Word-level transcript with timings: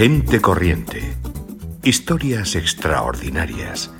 Gente 0.00 0.40
corriente. 0.40 1.14
Historias 1.82 2.54
extraordinarias 2.54 3.90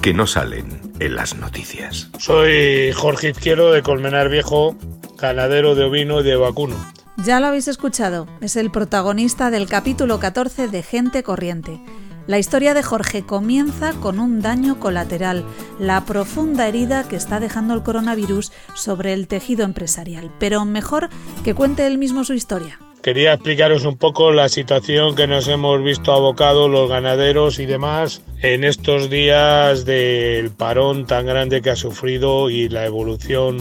que 0.00 0.14
no 0.14 0.26
salen 0.26 0.80
en 0.98 1.14
las 1.14 1.36
noticias. 1.36 2.08
Soy 2.18 2.90
Jorge 2.94 3.32
Izquierdo 3.32 3.70
de 3.70 3.82
Colmenar 3.82 4.30
Viejo, 4.30 4.74
ganadero 5.18 5.74
de 5.74 5.84
ovino 5.84 6.22
y 6.22 6.24
de 6.24 6.36
vacuno. 6.36 6.76
Ya 7.18 7.38
lo 7.38 7.48
habéis 7.48 7.68
escuchado, 7.68 8.26
es 8.40 8.56
el 8.56 8.70
protagonista 8.70 9.50
del 9.50 9.68
capítulo 9.68 10.18
14 10.18 10.68
de 10.68 10.82
Gente 10.82 11.22
Corriente. 11.22 11.82
La 12.26 12.38
historia 12.38 12.72
de 12.72 12.82
Jorge 12.82 13.26
comienza 13.26 13.92
con 13.92 14.20
un 14.20 14.40
daño 14.40 14.80
colateral, 14.80 15.44
la 15.78 16.06
profunda 16.06 16.66
herida 16.66 17.06
que 17.06 17.16
está 17.16 17.40
dejando 17.40 17.74
el 17.74 17.82
coronavirus 17.82 18.52
sobre 18.72 19.12
el 19.12 19.28
tejido 19.28 19.66
empresarial. 19.66 20.32
Pero 20.38 20.64
mejor 20.64 21.10
que 21.44 21.52
cuente 21.52 21.86
él 21.86 21.98
mismo 21.98 22.24
su 22.24 22.32
historia. 22.32 22.78
Quería 23.02 23.32
explicaros 23.32 23.84
un 23.84 23.96
poco 23.96 24.30
la 24.30 24.48
situación 24.48 25.16
que 25.16 25.26
nos 25.26 25.48
hemos 25.48 25.82
visto 25.82 26.12
abocados 26.12 26.70
los 26.70 26.88
ganaderos 26.88 27.58
y 27.58 27.66
demás 27.66 28.22
en 28.42 28.62
estos 28.62 29.10
días 29.10 29.84
del 29.84 30.52
parón 30.52 31.04
tan 31.08 31.26
grande 31.26 31.62
que 31.62 31.70
ha 31.70 31.76
sufrido 31.76 32.48
y 32.48 32.68
la 32.68 32.86
evolución 32.86 33.58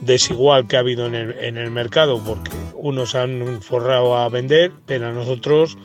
desigual 0.00 0.66
que 0.66 0.76
ha 0.76 0.80
habido 0.80 1.04
en 1.04 1.14
el, 1.58 1.70
mercado, 1.70 2.18
porque 2.24 2.50
unos 2.74 3.14
han 3.14 3.60
forrado 3.60 4.16
a 4.16 4.26
vender, 4.30 4.72
pero 4.86 5.08
a 5.08 5.12
nosotros 5.12 5.76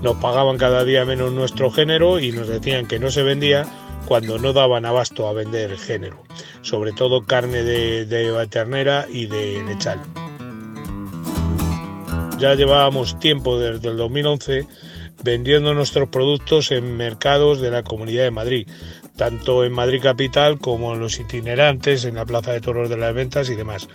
nos 0.00 0.14
pagaban 0.18 0.56
cada 0.56 0.84
día 0.84 1.04
menos 1.04 1.32
nuestro 1.32 1.72
género 1.72 2.20
y 2.20 2.30
nos 2.30 2.46
decían 2.46 2.86
que 2.86 3.00
no 3.00 3.10
se 3.10 3.24
vendía 3.24 3.66
cuando 4.06 4.38
no 4.38 4.52
daban 4.52 4.84
abasto 4.84 5.26
a 5.26 5.32
vender 5.32 5.76
género, 5.76 6.22
sobre 6.62 6.92
todo 6.92 7.24
carne 7.24 7.64
de, 7.64 8.06
de 8.06 8.46
ternera 8.46 9.06
y 9.10 9.26
de 9.26 9.64
lechal. 9.64 10.00
Ya 12.40 12.54
llevábamos 12.54 13.20
tiempo 13.20 13.58
desde 13.58 13.90
el 13.90 13.98
2011 13.98 14.66
vendiendo 15.22 15.74
nuestros 15.74 16.08
productos 16.08 16.70
en 16.72 16.96
mercados 16.96 17.60
de 17.60 17.70
la 17.70 17.82
Comunidad 17.82 18.24
de 18.24 18.30
Madrid, 18.30 18.66
tanto 19.16 19.62
en 19.62 19.72
Madrid 19.72 20.00
Capital 20.02 20.58
como 20.58 20.94
en 20.94 21.00
los 21.00 21.20
itinerantes, 21.20 22.06
en 22.06 22.14
la 22.14 22.24
Plaza 22.24 22.52
de 22.52 22.62
Toros 22.62 22.88
de 22.88 22.96
las 22.96 23.12
Ventas 23.12 23.50
y 23.50 23.56
demás. 23.56 23.90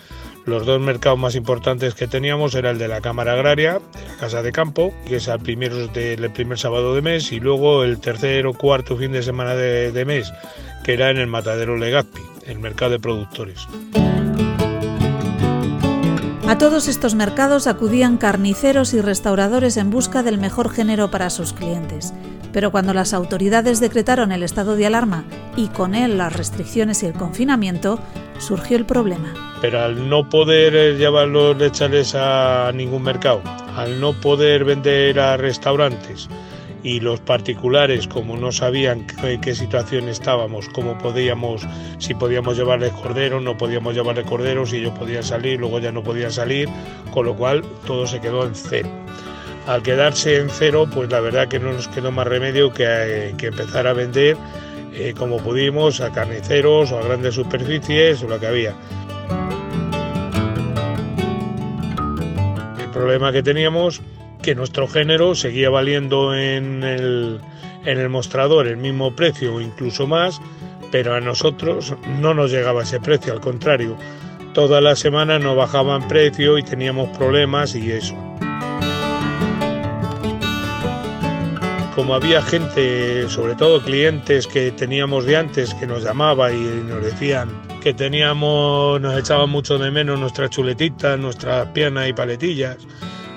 Los 0.45 0.67
dos 0.67 0.79
mercados 0.79 1.17
más 1.17 1.33
importantes 1.33 1.95
que 1.95 2.05
teníamos 2.05 2.53
era 2.53 2.69
el 2.69 2.77
de 2.77 2.87
la 2.87 3.01
Cámara 3.01 3.33
Agraria, 3.33 3.81
la 4.09 4.17
Casa 4.19 4.43
de 4.43 4.51
Campo, 4.51 4.93
que 5.07 5.15
es 5.15 5.27
al 5.27 5.39
primero 5.39 5.87
del 5.87 6.29
primer 6.29 6.59
sábado 6.59 6.93
de 6.93 7.01
mes, 7.01 7.31
y 7.31 7.39
luego 7.39 7.83
el 7.83 7.99
tercer 7.99 8.45
o 8.45 8.53
cuarto 8.53 8.95
fin 8.95 9.11
de 9.11 9.23
semana 9.23 9.55
de, 9.55 9.91
de 9.91 10.05
mes, 10.05 10.31
que 10.83 10.93
era 10.93 11.09
en 11.09 11.17
el 11.17 11.25
Matadero 11.25 11.77
Legazpi, 11.77 12.21
el 12.45 12.59
mercado 12.59 12.91
de 12.91 12.99
productores. 12.99 13.67
A 16.47 16.59
todos 16.59 16.87
estos 16.87 17.15
mercados 17.15 17.65
acudían 17.65 18.17
carniceros 18.17 18.93
y 18.93 19.01
restauradores 19.01 19.77
en 19.77 19.89
busca 19.89 20.21
del 20.21 20.37
mejor 20.37 20.69
género 20.69 21.09
para 21.09 21.31
sus 21.31 21.53
clientes. 21.53 22.13
Pero 22.53 22.71
cuando 22.71 22.93
las 22.93 23.15
autoridades 23.15 23.79
decretaron 23.79 24.31
el 24.31 24.43
estado 24.43 24.75
de 24.75 24.85
alarma 24.85 25.25
y 25.57 25.69
con 25.69 25.95
él 25.95 26.19
las 26.19 26.33
restricciones 26.33 27.01
y 27.01 27.07
el 27.07 27.13
confinamiento, 27.13 27.99
surgió 28.37 28.77
el 28.77 28.85
problema. 28.85 29.57
Pero 29.59 29.81
al 29.81 30.07
no 30.07 30.29
poder 30.29 30.75
eh, 30.75 30.95
llevar 30.95 31.29
los 31.29 31.57
lechales 31.57 32.13
a 32.13 32.71
ningún 32.75 33.01
mercado, 33.01 33.41
al 33.75 33.99
no 33.99 34.13
poder 34.13 34.65
vender 34.65 35.19
a 35.19 35.37
restaurantes, 35.37 36.29
y 36.85 36.99
los 36.99 37.19
particulares, 37.19 38.07
como 38.07 38.37
no 38.37 38.51
sabían 38.51 39.07
en 39.23 39.41
qué 39.41 39.55
situación 39.55 40.07
estábamos, 40.07 40.69
cómo 40.69 40.95
podíamos, 40.99 41.65
si 41.97 42.13
podíamos 42.13 42.57
llevarles 42.57 42.91
cordero, 42.91 43.41
no 43.41 43.57
podíamos 43.57 43.95
llevarle 43.95 44.21
cordero, 44.21 44.67
si 44.67 44.77
ellos 44.77 44.93
podían 44.95 45.23
salir, 45.23 45.59
luego 45.59 45.79
ya 45.79 45.91
no 45.91 46.03
podían 46.03 46.31
salir, 46.31 46.69
con 47.11 47.25
lo 47.25 47.35
cual 47.35 47.63
todo 47.87 48.05
se 48.05 48.21
quedó 48.21 48.45
en 48.45 48.53
cero. 48.53 48.87
Al 49.65 49.81
quedarse 49.81 50.37
en 50.37 50.47
cero, 50.51 50.87
pues 50.93 51.09
la 51.09 51.21
verdad 51.21 51.47
que 51.47 51.59
no 51.59 51.73
nos 51.73 51.87
quedó 51.87 52.11
más 52.11 52.27
remedio 52.27 52.71
que, 52.71 52.85
eh, 52.85 53.29
empezar 53.41 53.87
a 53.87 53.93
vender 53.93 54.37
eh, 54.93 55.15
como 55.17 55.37
pudimos 55.37 56.01
a 56.01 56.11
carniceros 56.11 56.91
o 56.91 56.99
a 56.99 57.01
grandes 57.01 57.33
superficies 57.33 58.21
o 58.21 58.27
lo 58.27 58.39
que 58.39 58.45
había. 58.45 58.75
El 62.79 62.91
problema 62.91 63.31
que 63.31 63.41
teníamos 63.41 64.03
que 64.45 64.53
nuestro 64.53 64.87
género 64.87 65.33
seguía 65.33 65.71
valiendo 65.71 66.35
en 66.35 66.83
el, 66.83 67.41
en 67.83 67.97
el 67.97 68.09
mostrador 68.09 68.67
el 68.67 68.77
mismo 68.77 69.15
precio 69.15 69.55
o 69.55 69.59
incluso 69.59 70.05
más, 70.05 70.39
pero 70.91 71.15
a 71.15 71.19
nosotros 71.19 71.95
no 72.21 72.35
nos 72.35 72.51
llegaba 72.51 72.83
ese 72.83 72.99
precio, 72.99 73.33
al 73.33 73.41
contrario, 73.41 73.97
todas 74.53 74.83
las 74.83 74.99
semanas 74.99 75.41
nos 75.41 75.57
bajaban 75.57 76.07
precio 76.07 76.59
y 76.59 76.63
teníamos 76.63 77.09
problemas 77.17 77.73
y 77.73 77.91
eso. 77.91 78.13
Como 81.95 82.13
había 82.13 82.43
gente, 82.43 83.27
sobre 83.29 83.55
todo 83.55 83.81
clientes 83.81 84.45
que 84.45 84.69
teníamos 84.69 85.25
de 85.25 85.37
antes, 85.37 85.73
que 85.73 85.87
nos 85.87 86.03
llamaba 86.03 86.53
y 86.53 86.83
nos 86.87 87.03
decían 87.03 87.49
que 87.81 87.95
teníamos, 87.95 89.01
nos 89.01 89.17
echaban 89.17 89.49
mucho 89.49 89.79
de 89.79 89.89
menos 89.89 90.19
nuestras 90.19 90.51
chuletitas, 90.51 91.17
nuestras 91.17 91.65
piernas 91.69 92.07
y 92.09 92.13
paletillas, 92.13 92.77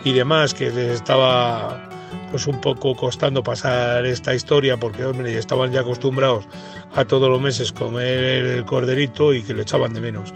y 0.09 0.13
demás, 0.13 0.55
que 0.55 0.71
les 0.71 1.01
estaba 1.01 1.87
pues 2.31 2.47
un 2.47 2.61
poco 2.61 2.95
costando 2.95 3.43
pasar 3.43 4.07
esta 4.07 4.35
historia 4.35 4.79
porque 4.79 5.05
hombre, 5.05 5.37
estaban 5.37 5.71
ya 5.71 5.81
acostumbrados 5.81 6.47
a 6.95 7.05
todos 7.05 7.29
los 7.29 7.41
meses 7.41 7.73
comer 7.73 8.47
el 8.47 8.65
corderito 8.65 9.35
y 9.35 9.43
que 9.43 9.53
lo 9.53 9.63
echaban 9.63 9.93
de 9.93 10.01
menos. 10.01 10.33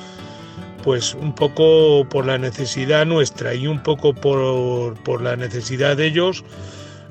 Pues 0.83 1.15
un 1.15 1.34
poco 1.34 2.06
por 2.09 2.27
la 2.27 2.37
necesidad 2.38 3.06
nuestra 3.06 3.55
y 3.55 3.66
un 3.66 3.83
poco 3.83 4.12
por, 4.15 4.94
por 5.05 5.22
la 5.22 5.37
necesidad 5.37 5.97
de 5.97 6.06
ellos, 6.06 6.44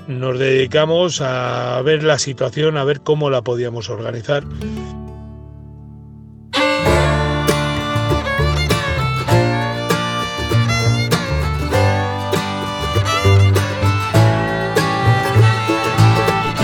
nos 0.08 0.38
dedicamos 0.38 1.22
a 1.22 1.82
ver 1.84 2.04
la 2.04 2.20
situación, 2.20 2.78
a 2.78 2.84
ver 2.84 3.02
cómo 3.02 3.30
la 3.30 3.42
podíamos 3.42 3.90
organizar. 3.90 4.44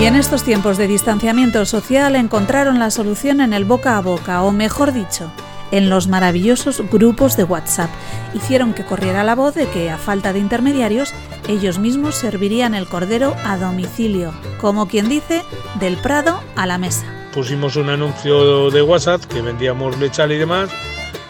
En 0.07 0.15
estos 0.15 0.43
tiempos 0.43 0.77
de 0.77 0.87
distanciamiento 0.87 1.65
social 1.65 2.15
encontraron 2.15 2.79
la 2.79 2.91
solución 2.91 3.41
en 3.41 3.51
el 3.51 3.65
boca 3.65 3.97
a 3.97 4.01
boca, 4.01 4.41
o 4.41 4.53
mejor 4.53 4.93
dicho, 4.93 5.29
en 5.71 5.89
los 5.89 6.07
maravillosos 6.07 6.81
grupos 6.89 7.35
de 7.35 7.43
WhatsApp. 7.43 7.89
Hicieron 8.33 8.73
que 8.73 8.85
corriera 8.85 9.25
la 9.25 9.35
voz 9.35 9.53
de 9.55 9.67
que, 9.67 9.89
a 9.89 9.97
falta 9.97 10.31
de 10.31 10.39
intermediarios, 10.39 11.13
ellos 11.49 11.77
mismos 11.77 12.15
servirían 12.15 12.73
el 12.73 12.87
cordero 12.87 13.35
a 13.43 13.57
domicilio, 13.57 14.33
como 14.61 14.87
quien 14.87 15.09
dice, 15.09 15.43
del 15.81 15.97
Prado 15.97 16.41
a 16.55 16.65
la 16.65 16.77
mesa. 16.77 17.05
Pusimos 17.33 17.75
un 17.75 17.89
anuncio 17.89 18.71
de 18.71 18.81
WhatsApp 18.81 19.25
que 19.25 19.41
vendíamos 19.41 19.99
lechal 19.99 20.31
y 20.31 20.37
demás, 20.37 20.69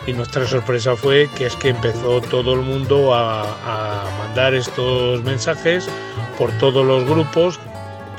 y 0.06 0.14
nuestra 0.14 0.46
sorpresa 0.46 0.96
fue 0.96 1.28
que 1.36 1.48
es 1.48 1.56
que 1.56 1.70
empezó 1.70 2.22
todo 2.22 2.54
el 2.54 2.62
mundo 2.62 3.16
a, 3.16 3.42
a 3.42 4.04
mandar 4.20 4.54
estos 4.54 5.24
mensajes 5.24 5.90
por 6.38 6.52
todos 6.60 6.86
los 6.86 7.06
grupos 7.06 7.60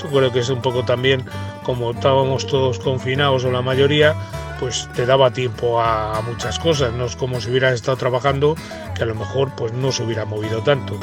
yo 0.02 0.08
creo 0.08 0.32
que 0.32 0.40
es 0.40 0.48
un 0.48 0.62
poco 0.62 0.84
también 0.84 1.24
como 1.62 1.90
estábamos 1.90 2.46
todos 2.46 2.78
confinados 2.78 3.44
o 3.44 3.50
la 3.50 3.62
mayoría, 3.62 4.14
pues 4.58 4.88
te 4.94 5.06
daba 5.06 5.30
tiempo 5.30 5.80
a, 5.80 6.20
muchas 6.22 6.58
cosas, 6.58 6.92
no 6.92 7.06
es 7.06 7.16
como 7.16 7.40
si 7.40 7.50
hubieras 7.50 7.74
estado 7.74 7.96
trabajando 7.96 8.54
que 8.94 9.02
a 9.02 9.06
lo 9.06 9.14
mejor 9.14 9.54
pues 9.56 9.72
no 9.72 9.92
se 9.92 10.02
hubiera 10.02 10.24
movido 10.24 10.62
tanto. 10.62 10.98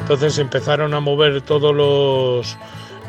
Entonces 0.00 0.38
empezaron 0.38 0.92
a 0.94 1.00
mover 1.00 1.40
todos 1.42 1.74
los, 1.74 2.58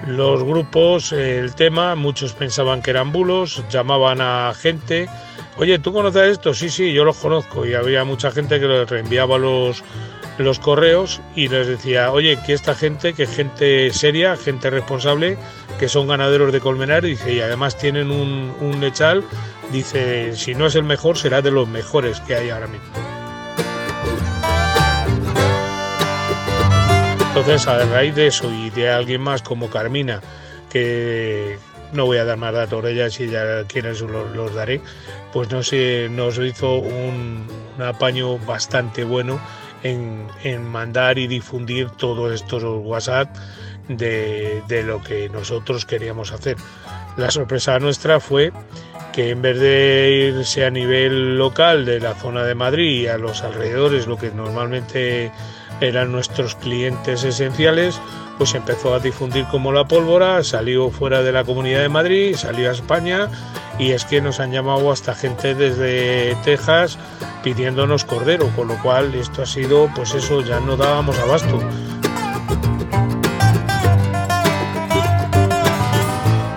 los 0.08 0.44
grupos 0.44 1.12
el 1.12 1.56
tema, 1.56 1.96
muchos 1.96 2.34
pensaban 2.34 2.82
que 2.82 2.92
eran 2.92 3.12
bulos, 3.12 3.64
llamaban 3.72 4.22
a 4.22 4.54
gente, 4.54 5.10
oye, 5.58 5.80
¿tú 5.80 5.94
conoces 5.94 6.34
esto? 6.34 6.54
Sí, 6.54 6.70
sí, 6.70 6.94
yo 6.94 7.04
los 7.04 7.18
conozco 7.18 7.66
y 7.66 7.74
había 7.74 8.04
mucha 8.04 8.30
gente 8.30 8.60
que 8.60 8.68
les 8.68 8.88
reenviaba 8.88 9.40
los, 9.40 9.84
los 10.44 10.60
correos 10.60 11.22
y 11.36 11.48
les 11.48 11.68
decía, 11.68 12.12
oye, 12.12 12.38
que 12.46 12.54
esta 12.54 12.76
gente, 12.76 13.14
que 13.14 13.28
gente 13.28 13.92
seria, 13.92 14.36
gente 14.36 14.70
responsable, 14.70 15.38
que 15.80 15.90
son 15.90 16.08
ganaderos 16.08 16.52
de 16.52 16.60
colmenar, 16.60 17.04
dice, 17.04 17.34
y 17.34 17.42
además 17.42 17.78
tienen 17.78 18.12
un, 18.12 18.54
un 18.60 18.80
lechal, 18.80 19.24
dice, 19.72 20.36
si 20.36 20.56
no 20.56 20.68
es 20.68 20.76
el 20.76 20.84
mejor, 20.84 21.18
será 21.18 21.42
de 21.42 21.52
los 21.52 21.68
mejores 21.68 22.20
que 22.22 22.36
hay 22.36 22.50
ahora 22.50 22.68
mismo. 22.68 22.88
Entonces, 27.28 27.66
a 27.68 27.86
raíz 27.86 28.14
de 28.14 28.28
eso 28.28 28.52
y 28.52 28.70
de 28.72 28.90
alguien 28.90 29.22
más 29.22 29.42
como 29.42 29.70
Carmina, 29.70 30.20
que 30.70 31.58
no 31.94 32.06
voy 32.06 32.18
a 32.18 32.26
dar 32.26 32.38
más 32.38 32.54
datos 32.54 32.84
de 32.84 32.92
ella, 32.92 33.10
si 33.10 33.30
ya 33.30 33.64
quieren 33.68 33.94
los, 33.94 34.36
los 34.36 34.54
daré, 34.54 34.82
pues 35.32 35.50
no 35.50 35.62
nos 36.10 36.38
hizo 36.40 36.76
un, 36.76 37.48
un 37.78 37.84
apaño 37.84 38.38
bastante 38.40 39.04
bueno 39.04 39.40
en, 39.84 40.66
mandar 40.66 41.18
y 41.18 41.28
difundir 41.28 41.90
todos 41.92 42.34
estos 42.34 42.64
WhatsApp 42.64 43.36
de, 43.88 44.62
de, 44.68 44.84
lo 44.84 45.02
que 45.02 45.30
nosotros 45.30 45.86
queríamos 45.86 46.32
hacer. 46.32 46.58
La 47.18 47.30
sorpresa 47.32 47.80
nuestra 47.80 48.20
fue 48.20 48.52
que 49.12 49.30
en 49.30 49.42
vez 49.42 49.60
de 49.60 50.34
irse 50.34 50.66
a 50.66 50.70
nivel 50.70 51.38
local 51.38 51.86
de 51.86 52.00
la 52.00 52.14
zona 52.14 52.44
de 52.44 52.56
Madrid 52.56 53.02
y 53.02 53.08
a 53.08 53.18
los 53.18 53.44
alrededores, 53.44 54.08
lo 54.08 54.18
que 54.18 54.32
normalmente 54.32 55.32
eran 55.82 56.12
nuestros 56.12 56.56
clientes 56.56 57.24
esenciales, 57.24 58.00
pues 58.38 58.54
empezó 58.56 58.94
a 58.94 59.00
difundir 59.00 59.46
como 59.46 59.72
la 59.72 59.86
pólvora, 59.86 60.44
salió 60.44 60.90
fuera 60.90 61.24
de 61.24 61.32
la 61.32 61.44
Comunidad 61.44 61.82
de 61.82 61.90
Madrid, 61.90 62.36
salió 62.36 62.70
a 62.70 62.74
España 62.74 63.30
y 63.78 63.92
es 63.92 64.06
que 64.06 64.22
nos 64.22 64.40
han 64.40 64.52
llamado 64.52 64.92
hasta 64.92 65.16
gente 65.16 65.56
desde 65.56 66.36
Texas 66.44 66.98
pidiéndonos 67.44 68.06
cordero, 68.06 68.48
con 68.56 68.68
lo 68.68 68.82
cual 68.82 69.14
esto 69.16 69.42
ha 69.42 69.46
sido, 69.46 69.90
pues 69.96 70.14
eso, 70.14 70.42
ya 70.42 70.60
no 70.60 70.78
dábamos 70.78 71.18
abasto. 71.20 71.60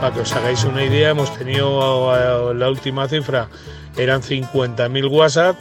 Para 0.00 0.14
que 0.14 0.20
os 0.20 0.32
hagáis 0.34 0.64
una 0.64 0.84
idea, 0.84 1.10
hemos 1.10 1.36
tenido 1.36 2.54
la 2.54 2.68
última 2.68 3.08
cifra, 3.08 3.48
eran 3.96 4.22
50.000 4.22 5.10
WhatsApp 5.10 5.56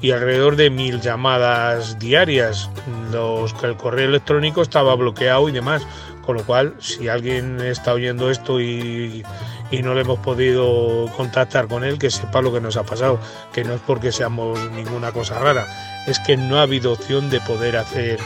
y 0.00 0.12
alrededor 0.12 0.56
de 0.56 0.70
mil 0.70 1.00
llamadas 1.00 1.98
diarias. 1.98 2.70
Los, 3.10 3.54
el 3.62 3.76
correo 3.76 4.08
electrónico 4.08 4.62
estaba 4.62 4.94
bloqueado 4.94 5.48
y 5.48 5.52
demás. 5.52 5.86
Con 6.24 6.36
lo 6.36 6.44
cual, 6.44 6.74
si 6.78 7.08
alguien 7.08 7.58
está 7.60 7.94
oyendo 7.94 8.30
esto 8.30 8.60
y, 8.60 9.24
y 9.70 9.82
no 9.82 9.94
le 9.94 10.02
hemos 10.02 10.18
podido 10.20 11.10
contactar 11.16 11.68
con 11.68 11.84
él, 11.84 11.98
que 11.98 12.10
sepa 12.10 12.40
lo 12.40 12.52
que 12.52 12.60
nos 12.60 12.76
ha 12.76 12.84
pasado, 12.84 13.18
que 13.52 13.64
no 13.64 13.74
es 13.74 13.80
porque 13.86 14.12
seamos 14.12 14.58
ninguna 14.70 15.12
cosa 15.12 15.38
rara, 15.38 15.66
es 16.06 16.18
que 16.20 16.36
no 16.36 16.58
ha 16.58 16.62
habido 16.62 16.92
opción 16.92 17.30
de 17.30 17.40
poder 17.40 17.76
hacer 17.76 18.18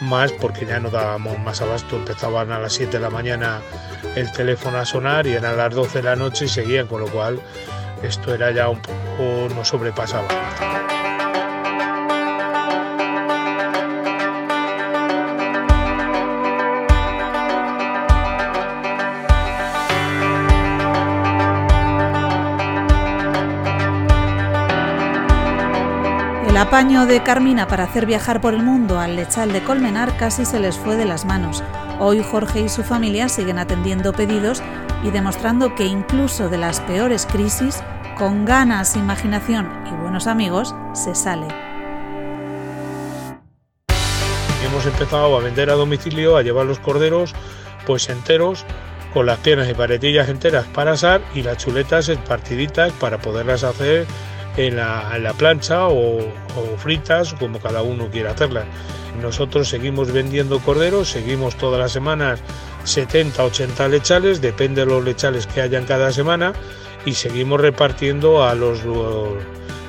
más 0.00 0.32
porque 0.32 0.66
ya 0.66 0.80
no 0.80 0.90
dábamos 0.90 1.38
más 1.38 1.60
abasto, 1.60 1.96
empezaban 1.96 2.52
a 2.52 2.58
las 2.58 2.74
7 2.74 2.98
de 2.98 3.00
la 3.00 3.10
mañana 3.10 3.60
el 4.16 4.30
teléfono 4.32 4.78
a 4.78 4.84
sonar 4.84 5.26
y 5.26 5.32
eran 5.32 5.56
las 5.56 5.74
12 5.74 5.98
de 5.98 6.04
la 6.04 6.16
noche 6.16 6.44
y 6.44 6.48
seguían, 6.48 6.86
con 6.86 7.00
lo 7.00 7.08
cual 7.08 7.40
esto 8.02 8.34
era 8.34 8.50
ya 8.50 8.68
un 8.68 8.80
poco, 8.80 9.48
no 9.54 9.64
sobrepasaba. 9.64 10.83
Apaño 26.74 27.06
de 27.06 27.22
Carmina 27.22 27.68
para 27.68 27.84
hacer 27.84 28.04
viajar 28.04 28.40
por 28.40 28.52
el 28.52 28.60
mundo 28.60 28.98
al 28.98 29.14
lechal 29.14 29.52
de 29.52 29.62
Colmenar 29.62 30.16
casi 30.16 30.44
se 30.44 30.58
les 30.58 30.76
fue 30.76 30.96
de 30.96 31.04
las 31.04 31.24
manos. 31.24 31.62
Hoy 32.00 32.20
Jorge 32.20 32.62
y 32.62 32.68
su 32.68 32.82
familia 32.82 33.28
siguen 33.28 33.60
atendiendo 33.60 34.12
pedidos 34.12 34.60
y 35.04 35.12
demostrando 35.12 35.76
que 35.76 35.84
incluso 35.84 36.48
de 36.48 36.58
las 36.58 36.80
peores 36.80 37.26
crisis, 37.26 37.80
con 38.18 38.44
ganas, 38.44 38.96
imaginación 38.96 39.70
y 39.86 39.94
buenos 40.02 40.26
amigos, 40.26 40.74
se 40.94 41.14
sale. 41.14 41.46
Hemos 44.66 44.84
empezado 44.84 45.36
a 45.36 45.40
vender 45.40 45.70
a 45.70 45.74
domicilio, 45.74 46.36
a 46.36 46.42
llevar 46.42 46.66
los 46.66 46.80
corderos 46.80 47.36
pues 47.86 48.08
enteros, 48.08 48.66
con 49.12 49.26
las 49.26 49.38
piernas 49.38 49.70
y 49.70 49.74
paretillas 49.74 50.28
enteras 50.28 50.66
para 50.74 50.94
asar 50.94 51.20
y 51.36 51.44
las 51.44 51.56
chuletas 51.56 52.10
partiditas 52.26 52.92
para 52.94 53.18
poderlas 53.18 53.62
hacer 53.62 54.08
en 54.56 54.76
la, 54.76 55.34
plancha 55.36 55.88
o, 55.88 56.20
fritas, 56.78 57.34
como 57.34 57.58
cada 57.58 57.82
uno 57.82 58.08
quiera 58.10 58.32
hacerlas. 58.32 58.64
Nosotros 59.20 59.68
seguimos 59.68 60.12
vendiendo 60.12 60.58
corderos, 60.60 61.08
seguimos 61.08 61.56
todas 61.56 61.78
las 61.78 61.92
semanas 61.92 62.40
70, 62.84 63.44
80 63.44 63.88
lechales, 63.88 64.40
depende 64.40 64.84
de 64.84 64.86
los 64.86 65.04
lechales 65.04 65.46
que 65.46 65.60
hayan 65.60 65.84
cada 65.84 66.12
semana, 66.12 66.52
y 67.04 67.14
seguimos 67.14 67.60
repartiendo 67.60 68.44
a 68.44 68.54
los, 68.54 68.80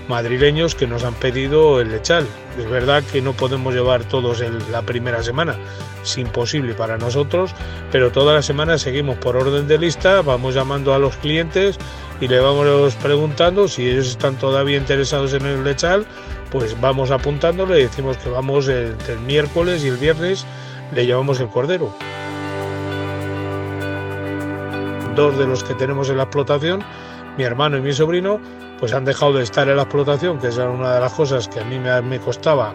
madrileños 0.08 0.76
que 0.76 0.88
nos 0.88 1.04
han 1.04 1.14
pedido 1.14 1.82
el 1.82 1.92
lechal. 1.92 2.28
Es 2.58 2.70
verdad 2.70 3.04
que 3.12 3.22
no 3.22 3.34
podemos 3.34 3.74
llevar 3.74 4.04
todos 4.04 4.42
en 4.42 4.72
la 4.72 4.82
primera 4.82 5.24
semana, 5.24 5.56
es 6.04 6.18
imposible 6.18 6.74
para 6.74 6.98
nosotros, 6.98 7.52
pero 7.92 8.12
todas 8.12 8.36
las 8.36 8.46
semanas 8.46 8.82
seguimos 8.82 9.18
por 9.18 9.36
orden 9.36 9.68
de 9.68 9.78
lista, 9.78 10.22
vamos 10.22 10.56
llamando 10.56 10.94
a 10.94 11.00
los 11.00 11.16
clientes 11.18 11.78
y 12.22 12.28
le 12.28 12.40
vamos 12.40 12.96
preguntando 12.96 13.68
si 13.68 13.90
ellos 13.90 14.08
están 14.08 14.36
todavía 14.36 14.78
interesados 14.78 15.34
en 15.34 15.46
el 15.46 15.64
lechal, 15.64 16.06
pues 16.52 16.80
vamos 16.80 17.12
apuntándole 17.12 17.80
y 17.80 17.84
decimos 17.84 18.18
que 18.18 18.30
vamos 18.30 18.68
el, 18.68 18.96
el 19.10 19.20
miércoles 19.26 19.84
y 19.84 19.90
el 19.90 19.98
viernes 19.98 20.46
le 20.94 21.06
llevamos 21.06 21.40
el 21.40 21.50
cordero. 21.50 21.94
Dos 25.16 25.38
de 25.38 25.48
los 25.48 25.64
que 25.64 25.74
tenemos 25.74 26.10
en 26.10 26.18
la 26.18 26.24
explotación, 26.24 26.84
mi 27.38 27.44
hermano 27.44 27.78
y 27.78 27.82
mi 27.82 27.94
sobrino, 27.94 28.40
pues 28.80 28.94
han 28.94 29.06
dejado 29.06 29.34
de 29.34 29.44
estar 29.44 29.68
en 29.68 29.78
la 29.78 29.84
explotación, 29.84 30.40
que 30.40 30.48
es 30.48 30.58
una 30.58 30.96
de 30.96 31.00
las 31.02 31.14
cosas 31.14 31.48
que 31.48 31.60
a 31.60 31.64
mí 31.64 31.80
me, 31.80 32.20
costaba 32.20 32.74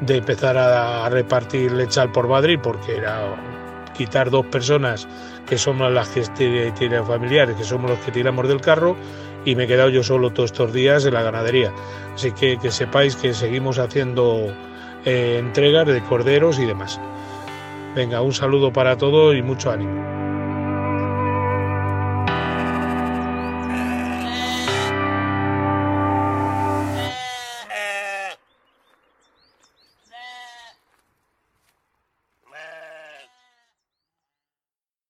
de 0.00 0.16
empezar 0.16 0.56
a, 0.56 1.08
repartir 1.08 1.72
lechal 1.72 2.10
por 2.10 2.28
Madrid, 2.28 2.58
porque 2.62 2.96
era 2.96 3.34
quitar 3.94 4.30
dos 4.30 4.46
personas 4.46 5.06
que 5.46 5.58
somos 5.58 5.92
las 5.92 6.08
que 6.08 6.22
tienen 6.72 7.04
familiares, 7.04 7.56
que 7.56 7.64
somos 7.64 7.90
los 7.90 7.98
que 8.00 8.10
tiramos 8.10 8.48
del 8.48 8.60
carro, 8.60 8.96
y 9.44 9.54
me 9.54 9.64
he 9.64 9.66
quedado 9.66 9.88
yo 9.88 10.02
solo 10.02 10.30
todos 10.30 10.52
estos 10.52 10.72
días 10.72 11.04
en 11.04 11.14
la 11.14 11.22
ganadería. 11.22 11.72
Así 12.14 12.32
que 12.32 12.58
que 12.58 12.70
sepáis 12.70 13.16
que 13.16 13.34
seguimos 13.34 13.78
haciendo 13.78 14.54
eh, 15.04 15.36
entregas 15.38 15.86
de 15.86 16.00
corderos 16.02 16.58
y 16.58 16.66
demás. 16.66 17.00
Venga, 17.94 18.22
un 18.22 18.32
saludo 18.32 18.72
para 18.72 18.96
todos 18.96 19.34
y 19.34 19.42
mucho 19.42 19.70
ánimo. 19.70 20.21